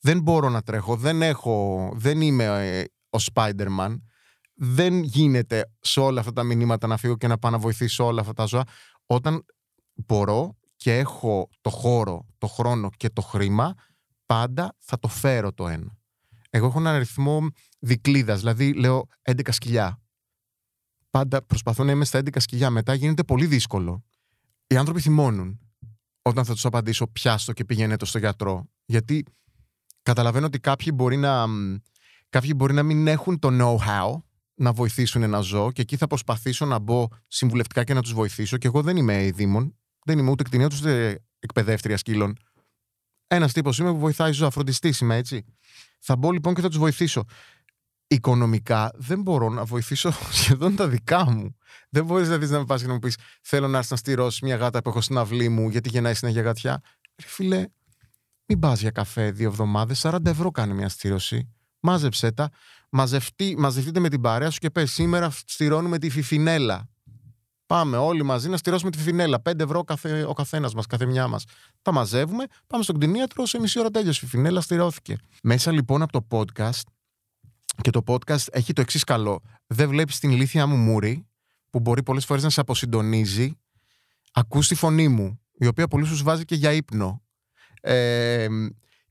Δεν 0.00 0.20
μπορώ 0.20 0.48
να 0.48 0.62
τρέχω, 0.62 0.96
δεν, 0.96 1.22
έχω, 1.22 1.90
δεν 1.94 2.20
είμαι 2.20 2.44
ε, 2.44 2.84
ο 3.10 3.18
Spider-Man. 3.32 3.96
Δεν 4.54 5.02
γίνεται 5.02 5.72
σε 5.80 6.00
όλα 6.00 6.20
αυτά 6.20 6.32
τα 6.32 6.42
μηνύματα 6.42 6.86
να 6.86 6.96
φύγω 6.96 7.16
και 7.16 7.26
να 7.26 7.38
πάω 7.38 7.50
να 7.50 7.58
βοηθήσω 7.58 8.06
όλα 8.06 8.20
αυτά 8.20 8.32
τα 8.32 8.44
ζώα. 8.44 8.64
Όταν 9.06 9.44
μπορώ 9.94 10.56
και 10.76 10.98
έχω 10.98 11.48
το 11.60 11.70
χώρο, 11.70 12.26
το 12.38 12.46
χρόνο 12.46 12.90
και 12.96 13.10
το 13.10 13.22
χρήμα, 13.22 13.74
πάντα 14.26 14.76
θα 14.78 14.98
το 14.98 15.08
φέρω 15.08 15.52
το 15.52 15.68
ένα. 15.68 15.96
Εγώ 16.50 16.66
έχω 16.66 16.78
έναν 16.78 16.94
αριθμό 16.94 17.46
δικλίδας, 17.78 18.38
δηλαδή 18.38 18.72
λέω 18.72 19.06
11 19.22 19.40
σκυλιά. 19.50 20.02
Πάντα 21.10 21.44
προσπαθώ 21.44 21.84
να 21.84 21.92
είμαι 21.92 22.04
στα 22.04 22.18
11 22.18 22.28
σκυλιά. 22.36 22.70
Μετά 22.70 22.94
γίνεται 22.94 23.24
πολύ 23.24 23.46
δύσκολο. 23.46 24.04
Οι 24.66 24.76
άνθρωποι 24.76 25.00
θυμώνουν 25.00 25.60
όταν 26.22 26.44
θα 26.44 26.52
τους 26.52 26.64
απαντήσω 26.64 27.06
πιάστο 27.06 27.52
και 27.52 27.64
πηγαίνετε 27.64 28.04
στο 28.04 28.18
γιατρό. 28.18 28.68
Γιατί 28.84 29.24
καταλαβαίνω 30.02 30.46
ότι 30.46 30.60
κάποιοι 30.60 30.92
μπορεί 30.94 31.16
να, 31.16 31.46
κάποιοι 32.28 32.52
μπορεί 32.56 32.74
να 32.74 32.82
μην 32.82 33.06
έχουν 33.06 33.38
το 33.38 33.48
know-how 33.52 34.22
να 34.54 34.72
βοηθήσουν 34.72 35.22
ένα 35.22 35.40
ζώο 35.40 35.72
και 35.72 35.82
εκεί 35.82 35.96
θα 35.96 36.06
προσπαθήσω 36.06 36.66
να 36.66 36.78
μπω 36.78 37.06
συμβουλευτικά 37.26 37.84
και 37.84 37.94
να 37.94 38.02
τους 38.02 38.12
βοηθήσω. 38.12 38.56
Και 38.56 38.66
εγώ 38.66 38.82
δεν 38.82 38.96
είμαι 38.96 39.30
δήμον, 39.30 39.76
δεν 40.04 40.18
είμαι 40.18 40.30
ούτε 40.30 40.42
κτηνίατρος 40.42 40.80
ούτε 40.80 41.22
εκπαιδεύτρια 41.38 41.96
σκύλων. 41.96 42.36
Ένας 43.26 43.52
τύπος 43.52 43.78
είμαι 43.78 43.90
που 43.90 43.98
βοηθάει 43.98 44.32
ζώα, 44.32 44.50
φροντιστή 44.50 44.94
είμαι 45.00 45.16
έτσι. 45.16 45.44
Θα 46.00 46.16
μπω 46.16 46.32
λοιπόν 46.32 46.54
και 46.54 46.60
θα 46.60 46.68
τους 46.68 46.78
βοηθήσω. 46.78 47.24
Οικονομικά 48.06 48.90
δεν 48.94 49.22
μπορώ 49.22 49.48
να 49.48 49.64
βοηθήσω 49.64 50.12
σχεδόν 50.40 50.76
τα 50.76 50.88
δικά 50.88 51.30
μου. 51.30 51.56
Δεν 51.88 52.04
μπορείς 52.04 52.26
δηλαδή 52.26 52.46
να 52.46 52.58
με 52.58 52.64
πας 52.64 52.80
και 52.80 52.86
να 52.86 52.92
μου 52.92 52.98
πεις: 52.98 53.16
Θέλω 53.42 53.68
να 53.68 53.78
έρθει 53.78 53.90
να 53.90 53.96
στηρώσει 53.96 54.44
μια 54.44 54.56
γάτα 54.56 54.82
που 54.82 54.88
έχω 54.88 55.00
στην 55.00 55.18
αυλή 55.18 55.48
μου, 55.48 55.68
γιατί 55.68 55.88
γεννάει 55.88 56.14
συνέχεια 56.14 56.42
γατιά. 56.42 56.80
Ρε 57.20 57.26
φίλε, 57.28 57.66
μην 58.46 58.58
πας 58.58 58.80
για 58.80 58.90
καφέ 58.90 59.30
δύο 59.30 59.48
εβδομάδες, 59.48 60.00
40 60.06 60.26
ευρώ 60.26 60.50
κάνει 60.50 60.74
μια 60.74 60.88
στήρωση. 60.88 61.52
Μάζεψέ 61.80 62.32
τα. 62.32 62.50
Μαζευτεί, 62.90 63.54
μαζευτείτε 63.58 64.00
με 64.00 64.08
την 64.08 64.20
παρέα 64.20 64.50
σου 64.50 64.58
και 64.58 64.70
πες: 64.70 64.92
Σήμερα 64.92 65.30
στηρώνουμε 65.30 65.98
τη 65.98 66.10
φιφινέλα. 66.10 66.88
Πάμε 67.66 67.96
όλοι 67.96 68.22
μαζί 68.22 68.48
να 68.48 68.56
στηρώσουμε 68.56 68.90
τη 68.90 68.98
φιφινέλα. 68.98 69.42
5 69.50 69.60
ευρώ 69.60 69.84
καθε, 69.84 70.24
ο 70.24 70.32
καθένας 70.32 70.74
μας, 70.74 70.86
κάθε 70.86 71.06
μια 71.06 71.28
μας. 71.28 71.44
Τα 71.82 71.92
μαζεύουμε, 71.92 72.44
πάμε 72.66 72.82
στον 72.82 72.98
κτηνίατρο, 72.98 73.46
σε 73.46 73.60
μισή 73.60 73.78
ώρα 73.78 73.90
τέλειωσε 73.90 74.20
η 74.24 74.28
φιφινέλα, 74.28 74.60
στηρώθηκε. 74.60 75.16
Μέσα 75.42 75.72
λοιπόν 75.72 76.02
από 76.02 76.12
το 76.12 76.26
podcast, 76.30 76.82
και 77.82 77.90
το 77.90 78.02
podcast 78.06 78.46
έχει 78.50 78.72
το 78.72 78.80
εξής 78.80 79.04
καλό. 79.04 79.40
Δεν 79.66 79.88
βλέπεις 79.88 80.18
την 80.18 80.30
ηλίθια 80.30 80.66
μου 80.66 80.76
μούρη, 80.76 81.26
που 81.70 81.80
μπορεί 81.80 82.02
πολλές 82.02 82.24
φορές 82.24 82.42
να 82.42 82.50
σε 82.50 82.60
αποσυντονίζει. 82.60 83.58
Ακούς 84.32 84.68
τη 84.68 84.74
φωνή 84.74 85.08
μου, 85.08 85.40
η 85.52 85.66
οποία 85.66 85.88
πολύ 85.88 86.06
σου 86.06 86.24
βάζει 86.24 86.44
και 86.44 86.54
για 86.54 86.72
ύπνο. 86.72 87.22
Ε, 87.80 88.46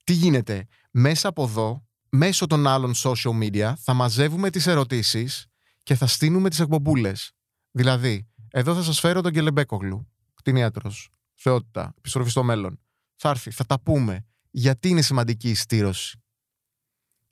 τι 0.03 0.13
γίνεται, 0.13 0.67
μέσα 0.91 1.27
από 1.27 1.43
εδώ, 1.43 1.88
μέσω 2.10 2.48
των 2.48 2.67
άλλων 2.67 2.93
social 2.95 3.39
media, 3.41 3.74
θα 3.77 3.93
μαζεύουμε 3.93 4.50
τις 4.50 4.67
ερωτήσεις 4.67 5.45
και 5.83 5.95
θα 5.95 6.07
στείλουμε 6.07 6.50
τις 6.50 6.60
εκπομπούλες. 6.60 7.31
Δηλαδή, 7.72 8.27
εδώ 8.55 8.75
θα 8.75 8.83
σας 8.83 9.00
φέρω 9.00 9.22
τον 9.22 9.31
Κελεμπέκογλου, 9.31 10.07
κτηνίατρος, 10.33 11.10
θεότητα, 11.33 11.93
επιστροφή 11.98 12.29
στο 12.29 12.43
μέλλον. 12.43 12.79
Θα 13.15 13.29
έρθει, 13.29 13.51
θα 13.51 13.65
τα 13.65 13.79
πούμε. 13.79 14.25
Γιατί 14.51 14.89
είναι 14.89 15.01
σημαντική 15.01 15.50
η 15.50 15.55
στήρωση; 15.55 16.22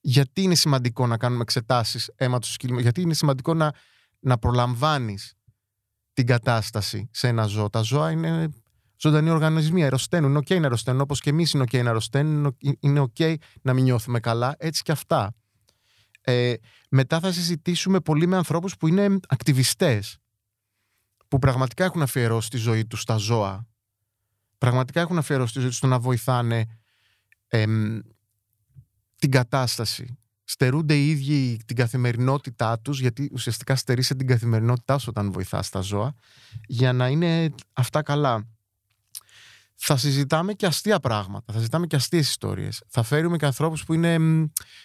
Γιατί 0.01 0.41
είναι 0.41 0.55
σημαντικό 0.55 1.07
να 1.07 1.17
κάνουμε 1.17 1.41
εξετάσεις 1.41 2.11
αίματος 2.15 2.53
σκύλου. 2.53 2.79
Γιατί 2.79 3.01
είναι 3.01 3.13
σημαντικό 3.13 3.53
να, 3.53 3.73
να 4.19 4.37
προλαμβάνεις 4.37 5.33
την 6.13 6.25
κατάσταση 6.25 7.09
σε 7.11 7.27
ένα 7.27 7.45
ζώο; 7.45 7.69
Τα 7.69 7.81
ζώα 7.81 8.11
είναι 8.11 8.49
ζωντανοί 8.97 9.29
οργανισμοί, 9.29 9.85
αρρωσταίνουν. 9.85 10.29
Είναι 10.29 10.39
OK 10.39 10.59
να 10.59 10.65
αρρωσταίνουν, 10.65 11.01
όπως 11.01 11.19
και 11.19 11.29
εμείς 11.29 11.51
είναι 11.51 11.63
OK 11.63 11.83
να 11.83 11.89
αρρωσταίνουν. 11.89 12.57
Είναι 12.79 13.05
OK 13.15 13.35
να 13.61 13.73
μην 13.73 13.83
νιώθουμε 13.83 14.19
καλά. 14.19 14.55
Έτσι 14.57 14.81
και 14.81 14.91
αυτά. 14.91 15.35
Ε, 16.21 16.53
μετά 16.89 17.19
θα 17.19 17.31
συζητήσουμε 17.31 17.99
πολύ 17.99 18.27
με 18.27 18.37
ανθρώπους 18.37 18.77
που 18.77 18.87
είναι 18.87 19.19
ακτιβιστές. 19.27 20.20
Που 21.31 21.39
πραγματικά 21.39 21.83
έχουν 21.83 22.01
αφιερώσει 22.01 22.49
τη 22.49 22.57
ζωή 22.57 22.85
τους 22.85 23.01
στα 23.01 23.15
ζώα. 23.15 23.67
Πραγματικά 24.57 25.01
έχουν 25.01 25.17
αφιερώσει 25.17 25.53
τη 25.53 25.59
ζωή 25.59 25.67
τους 25.67 25.77
στο 25.77 25.87
να 25.87 25.99
βοηθάνε 25.99 26.65
την 29.15 29.31
κατάσταση. 29.31 30.17
Στερούνται 30.43 30.97
οι 30.97 31.09
ίδιοι 31.09 31.57
την 31.65 31.75
καθημερινότητά 31.75 32.79
τους, 32.79 32.99
γιατί 32.99 33.29
ουσιαστικά 33.33 33.75
στερείσαι 33.75 34.15
την 34.15 34.27
καθημερινότητά 34.27 34.97
σου 34.97 35.05
όταν 35.09 35.31
βοηθάς 35.31 35.69
τα 35.69 35.79
ζώα, 35.79 36.13
για 36.65 36.93
να 36.93 37.07
είναι 37.07 37.53
αυτά 37.73 38.01
καλά 38.01 38.47
θα 39.83 39.97
συζητάμε 39.97 40.53
και 40.53 40.65
αστεία 40.65 40.99
πράγματα. 40.99 41.53
Θα 41.53 41.57
συζητάμε 41.57 41.87
και 41.87 41.95
αστείες 41.95 42.29
ιστορίες. 42.29 42.83
Θα 42.87 43.03
φέρουμε 43.03 43.37
και 43.37 43.45
ανθρώπους 43.45 43.83
που 43.83 43.93
είναι 43.93 44.17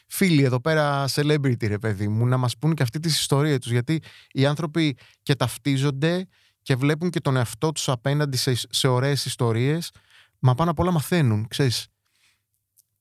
φίλοι 0.07 0.43
εδώ 0.43 0.61
πέρα, 0.61 1.05
celebrity, 1.09 1.67
ρε 1.69 1.79
παιδί 1.79 2.09
μου, 2.09 2.27
να 2.27 2.37
μας 2.37 2.59
πούν 2.59 2.75
και 2.75 2.83
αυτή 2.83 3.01
τη 3.01 3.09
ιστορία 3.09 3.59
τους. 3.59 3.71
Γιατί 3.71 4.03
οι 4.31 4.47
άνθρωποι 4.47 4.97
και 5.23 5.35
ταυτίζονται 5.35 6.27
και 6.63 6.77
βλέπουν 6.77 7.11
και 7.11 7.21
τον 7.21 7.37
εαυτό 7.37 7.73
τους 7.73 7.89
απέναντι 7.89 8.37
σε, 8.37 8.55
σε 8.69 8.89
ωραίες 8.89 9.25
ιστορίες. 9.25 9.91
Μα 10.39 10.55
πάνω 10.55 10.71
απ' 10.71 10.79
όλα 10.79 10.91
μαθαίνουν. 10.91 11.49
Ξέρεις, 11.49 11.87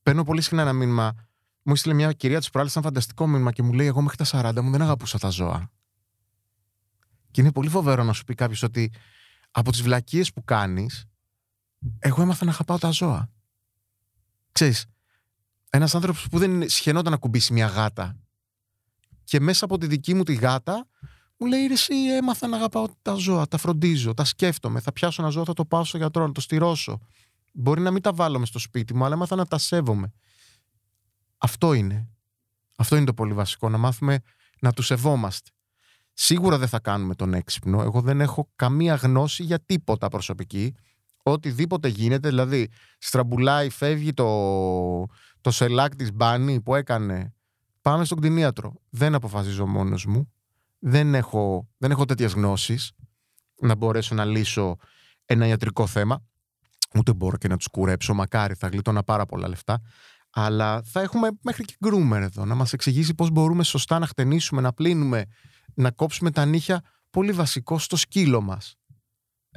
παίρνω 0.03 0.23
πολύ 0.23 0.41
συχνά 0.41 0.61
ένα 0.61 0.73
μήνυμα. 0.73 1.13
Μου 1.63 1.73
έστειλε 1.73 1.93
μια 1.93 2.11
κυρία 2.11 2.39
της 2.39 2.49
προάλλης 2.49 2.75
ένα 2.75 2.85
φανταστικό 2.85 3.27
μήνυμα 3.27 3.51
και 3.51 3.63
μου 3.63 3.73
λέει: 3.73 3.87
Εγώ 3.87 4.01
μέχρι 4.01 4.17
τα 4.25 4.51
40 4.51 4.61
μου 4.61 4.71
δεν 4.71 4.81
αγαπούσα 4.81 5.17
τα 5.17 5.29
ζώα. 5.29 5.71
Και 7.31 7.41
είναι 7.41 7.51
πολύ 7.51 7.69
φοβερό 7.69 8.03
να 8.03 8.13
σου 8.13 8.23
πει 8.23 8.33
κάποιος 8.33 8.63
ότι 8.63 8.91
από 9.51 9.71
τις 9.71 9.81
βλακίες 9.81 10.33
που 10.33 10.43
κάνεις, 10.43 11.05
εγώ 11.99 12.21
έμαθα 12.21 12.45
να 12.45 12.51
αγαπάω 12.51 12.77
τα 12.77 12.89
ζώα. 12.89 13.29
Ξέρεις, 14.51 14.85
ένας 15.69 15.95
άνθρωπος 15.95 16.27
που 16.29 16.37
δεν 16.37 16.69
σχαινόταν 16.69 17.11
να 17.11 17.17
κουμπίσει 17.17 17.53
μια 17.53 17.67
γάτα 17.67 18.17
και 19.23 19.39
μέσα 19.39 19.65
από 19.65 19.77
τη 19.77 19.87
δική 19.87 20.13
μου 20.13 20.23
τη 20.23 20.33
γάτα 20.33 20.87
μου 21.37 21.47
λέει 21.47 21.65
εσύ 21.65 21.95
έμαθα 21.95 22.47
να 22.47 22.57
αγαπάω 22.57 22.87
τα 23.01 23.13
ζώα, 23.13 23.47
τα 23.47 23.57
φροντίζω, 23.57 24.13
τα 24.13 24.25
σκέφτομαι, 24.25 24.79
θα 24.79 24.91
πιάσω 24.93 25.21
ένα 25.21 25.31
ζώο, 25.31 25.45
θα 25.45 25.53
το 25.53 25.65
πάω 25.65 25.83
στο 25.83 25.97
γιατρό, 25.97 26.27
να 26.27 26.31
το 26.31 26.41
στηρώσω. 26.41 26.99
Μπορεί 27.53 27.81
να 27.81 27.91
μην 27.91 28.01
τα 28.01 28.13
βάλω 28.13 28.45
στο 28.45 28.59
σπίτι 28.59 28.93
μου, 28.93 29.05
αλλά 29.05 29.13
έμαθα 29.13 29.35
να 29.35 29.45
τα 29.45 29.57
σέβομαι. 29.57 30.13
Αυτό 31.37 31.73
είναι. 31.73 32.09
Αυτό 32.77 32.95
είναι 32.95 33.05
το 33.05 33.13
πολύ 33.13 33.33
βασικό, 33.33 33.69
να 33.69 33.77
μάθουμε 33.77 34.19
να 34.59 34.71
τους 34.71 34.85
σεβόμαστε. 34.85 35.49
Σίγουρα 36.13 36.57
δεν 36.57 36.67
θα 36.67 36.79
κάνουμε 36.79 37.15
τον 37.15 37.33
έξυπνο. 37.33 37.81
Εγώ 37.81 38.01
δεν 38.01 38.21
έχω 38.21 38.49
καμία 38.55 38.95
γνώση 38.95 39.43
για 39.43 39.59
τίποτα 39.59 40.07
προσωπική 40.07 40.75
οτιδήποτε 41.31 41.87
γίνεται, 41.87 42.29
δηλαδή 42.29 42.69
στραμπουλάει, 42.97 43.69
φεύγει 43.69 44.13
το, 44.13 45.05
το 45.41 45.51
σελάκ 45.51 45.95
της 45.95 46.13
μπάνη 46.13 46.61
που 46.61 46.75
έκανε, 46.75 47.33
πάμε 47.81 48.05
στον 48.05 48.17
κτηνίατρο. 48.17 48.73
Δεν 48.89 49.15
αποφασίζω 49.15 49.65
μόνος 49.65 50.05
μου, 50.05 50.31
δεν 50.79 51.15
έχω, 51.15 51.67
δεν 51.77 51.91
έχω 51.91 52.05
τέτοιες 52.05 52.33
γνώσεις 52.33 52.91
να 53.61 53.75
μπορέσω 53.75 54.15
να 54.15 54.25
λύσω 54.25 54.75
ένα 55.25 55.47
ιατρικό 55.47 55.87
θέμα, 55.87 56.23
ούτε 56.95 57.13
μπορώ 57.13 57.37
και 57.37 57.47
να 57.47 57.57
τους 57.57 57.67
κουρέψω, 57.67 58.13
μακάρι 58.13 58.53
θα 58.53 58.67
γλιτώνα 58.67 59.03
πάρα 59.03 59.25
πολλά 59.25 59.47
λεφτά, 59.47 59.81
αλλά 60.29 60.81
θα 60.83 61.01
έχουμε 61.01 61.29
μέχρι 61.41 61.63
και 61.63 61.75
γκρούμερ 61.85 62.21
εδώ 62.21 62.45
να 62.45 62.55
μας 62.55 62.73
εξηγήσει 62.73 63.13
πώς 63.13 63.29
μπορούμε 63.29 63.63
σωστά 63.63 63.99
να 63.99 64.05
χτενίσουμε, 64.05 64.61
να 64.61 64.73
πλύνουμε, 64.73 65.25
να 65.73 65.91
κόψουμε 65.91 66.31
τα 66.31 66.45
νύχια, 66.45 66.81
πολύ 67.09 67.31
βασικό 67.31 67.79
στο 67.79 67.95
σκύλο 67.95 68.41
μας. 68.41 68.75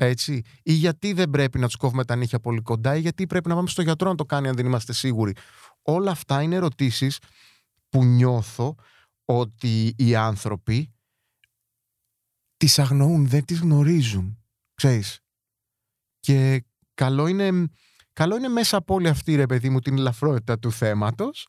Έτσι. 0.01 0.43
Ή 0.63 0.73
γιατί 0.73 1.13
δεν 1.13 1.31
πρέπει 1.31 1.59
να 1.59 1.67
τους 1.67 1.77
κόβουμε 1.77 2.05
τα 2.05 2.17
νύχια 2.17 2.41
πολύ 2.41 2.61
κοντά, 2.61 2.97
ή 2.97 3.01
γιατί 3.01 3.27
πρέπει 3.27 3.49
να 3.49 3.55
πάμε 3.55 3.69
στο 3.69 3.83
γιατρό 3.83 4.09
να 4.09 4.15
το 4.15 4.25
κάνει 4.25 4.49
αν 4.49 4.55
δεν 4.55 4.67
είμαστε 4.67 4.93
σίγουροι. 4.93 5.35
Όλα 5.83 6.11
αυτά 6.11 6.43
είναι 6.43 6.55
ερωτήσεις 6.55 7.19
που 7.89 8.05
νιώθω 8.05 8.75
ότι 9.25 9.95
οι 9.97 10.15
άνθρωποι 10.15 10.95
τις 12.57 12.79
αγνοούν, 12.79 13.29
δεν 13.29 13.45
τις 13.45 13.61
γνωρίζουν. 13.61 14.39
Ξέρεις. 14.75 15.21
Και 16.21 16.65
καλό 16.95 17.27
είναι, 17.27 17.51
καλό 18.13 18.37
είναι 18.37 18.49
μέσα 18.49 18.77
από 18.77 18.95
όλη 18.95 19.09
αυτή, 19.09 19.35
ρε 19.35 19.47
παιδί 19.47 19.71
μου, 19.71 19.81
την 19.81 19.99
ελαφρότητα 19.99 20.59
του 20.59 20.73
θέματος 20.73 21.47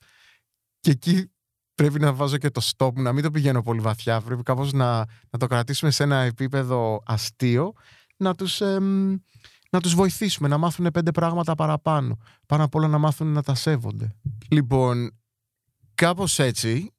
και 0.80 0.92
εκεί 0.92 1.32
πρέπει 1.76 2.00
να 2.00 2.14
βάζω 2.14 2.38
και 2.38 2.50
το 2.50 2.70
stop 2.76 2.94
να 2.94 3.14
μην 3.14 3.24
το 3.24 3.32
πηγαίνω 3.32 3.62
πολύ 3.62 3.80
βαθιά. 3.80 4.22
Πρέπει 4.22 4.44
κάπως 4.44 4.72
να, 4.74 4.98
να 5.30 5.40
το 5.40 5.48
κρατήσουμε 5.48 5.92
σε 5.92 6.04
ένα 6.04 6.18
επίπεδο 6.22 7.02
αστείο 7.06 7.74
να 8.20 8.36
τους, 8.36 8.60
να 9.72 9.80
τους 9.82 9.96
βοηθήσουμε, 9.96 10.48
να 10.48 10.58
μάθουν 10.58 10.92
πέντε 10.94 11.12
πράγματα 11.12 11.56
παραπάνω. 11.56 12.18
Πάνω 12.46 12.64
απ' 12.64 12.76
όλα 12.76 12.88
να 12.88 12.98
μάθουν 12.98 13.28
να 13.28 13.44
τα 13.44 13.56
σέβονται. 13.56 14.16
Λοιπόν, 14.50 15.12
κάπως 15.96 16.40
έτσι 16.40 16.94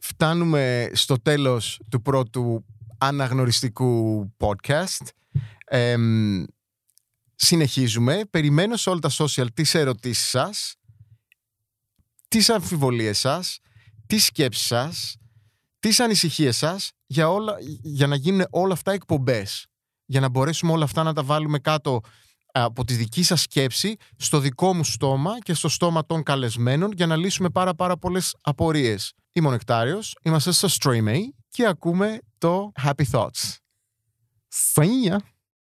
φτάνουμε 0.00 0.90
στο 0.92 1.22
τέλος 1.22 1.80
του 1.90 2.02
πρώτου 2.02 2.64
αναγνωριστικού 2.98 4.24
podcast. 4.36 5.06
συνεχίζουμε. 7.34 8.24
Περιμένω 8.30 8.76
σε 8.76 8.90
όλα 8.90 8.98
τα 8.98 9.10
social 9.10 9.46
τις 9.54 9.74
ερωτήσεις 9.74 10.28
σας. 10.28 10.72
τις 12.28 12.48
αμφιβολίες 12.50 13.18
σας, 13.18 13.58
τις 14.06 14.24
σκέψεις 14.24 14.66
σας, 14.66 15.16
τις 15.80 16.00
ανησυχίες 16.00 16.56
σας 16.56 16.92
για, 17.06 17.30
όλα, 17.30 17.56
για 17.82 18.06
να 18.06 18.16
γίνουν 18.16 18.46
όλα 18.50 18.72
αυτά 18.72 18.92
εκπομπές. 18.92 19.66
Για 20.10 20.20
να 20.20 20.28
μπορέσουμε 20.28 20.72
όλα 20.72 20.84
αυτά 20.84 21.02
να 21.02 21.12
τα 21.12 21.22
βάλουμε 21.22 21.58
κάτω 21.58 22.00
από 22.52 22.84
τη 22.84 22.94
δική 22.94 23.22
σας 23.22 23.40
σκέψη 23.40 23.96
στο 24.16 24.38
δικό 24.38 24.74
μου 24.74 24.84
στόμα 24.84 25.38
και 25.38 25.54
στο 25.54 25.68
στόμα 25.68 26.06
των 26.06 26.22
καλεσμένων 26.22 26.92
για 26.92 27.06
να 27.06 27.16
λύσουμε 27.16 27.48
πάρα 27.50 27.74
πάρα 27.74 27.96
πολλές 27.96 28.36
απορίες. 28.40 29.12
Είμαι 29.32 29.48
ο 29.48 29.50
Νεκτάριος, 29.50 30.16
είμαστε 30.22 30.52
στο 30.52 30.68
Streamy 30.80 31.18
και 31.48 31.66
ακούμε 31.66 32.18
το 32.38 32.72
Happy 32.82 33.04
Thoughts. 33.10 33.56
See 34.74 35.10
ya! 35.10 35.16